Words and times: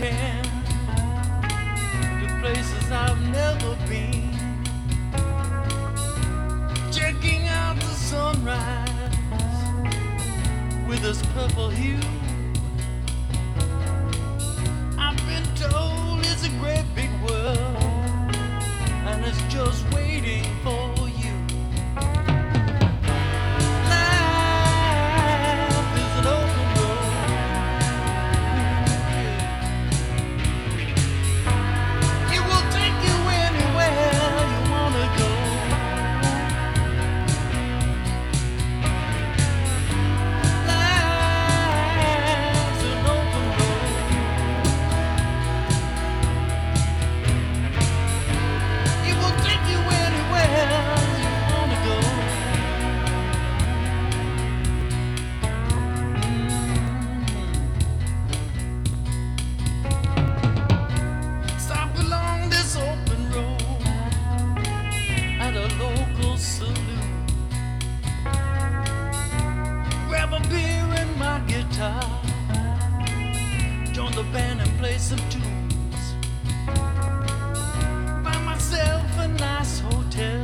can 0.00 0.44
to 2.20 2.26
places 2.40 2.90
I've 2.90 3.20
never 3.28 3.76
been. 3.86 4.32
Checking 6.90 7.46
out 7.48 7.76
the 7.76 7.94
sunrise 8.10 8.88
with 10.88 11.04
its 11.04 11.20
purple 11.34 11.68
hue. 11.68 11.98
I've 14.98 15.20
been 15.28 15.48
told 15.54 16.20
it's 16.20 16.44
a 16.46 16.52
great 16.62 16.86
big 16.94 17.12
world 17.28 18.36
and 19.06 19.22
it's 19.26 19.42
just 19.52 19.84
waiting 19.92 20.44
for. 20.64 20.79
Join 73.92 74.12
the 74.12 74.24
band 74.32 74.60
and 74.60 74.70
play 74.78 74.96
some 74.98 75.18
tunes. 75.28 76.14
Find 78.24 78.44
myself 78.44 79.18
a 79.18 79.28
nice 79.28 79.80
hotel 79.80 80.42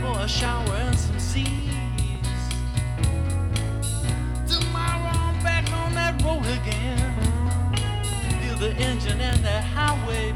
for 0.00 0.20
a 0.20 0.28
shower 0.28 0.74
and 0.74 0.98
some 0.98 1.20
seas. 1.20 1.46
Tomorrow 4.48 5.12
I'm 5.26 5.42
back 5.42 5.70
on 5.72 5.94
that 5.94 6.22
road 6.22 6.46
again. 6.58 7.14
Feel 8.40 8.56
the 8.58 8.72
engine 8.76 9.20
and 9.20 9.44
the 9.44 9.60
highway 9.60 10.34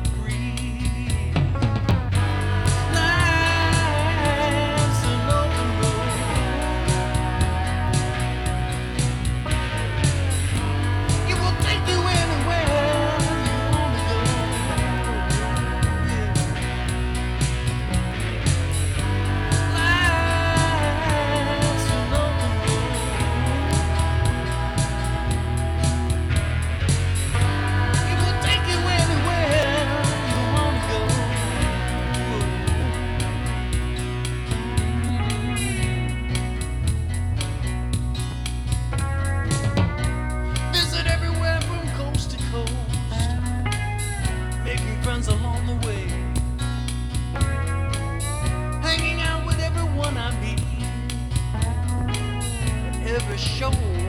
every 53.30 53.38
show 53.38 53.99